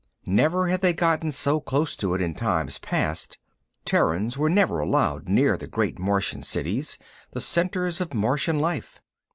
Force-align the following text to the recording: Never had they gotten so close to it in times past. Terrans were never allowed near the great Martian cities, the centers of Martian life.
Never 0.25 0.67
had 0.69 0.81
they 0.81 0.93
gotten 0.93 1.29
so 1.29 1.59
close 1.61 1.95
to 1.97 2.15
it 2.15 2.21
in 2.21 2.33
times 2.33 2.79
past. 2.79 3.37
Terrans 3.85 4.35
were 4.35 4.49
never 4.49 4.79
allowed 4.79 5.29
near 5.29 5.57
the 5.57 5.67
great 5.67 5.99
Martian 5.99 6.41
cities, 6.41 6.97
the 7.33 7.39
centers 7.39 8.01
of 8.01 8.11
Martian 8.11 8.57
life. 8.57 8.99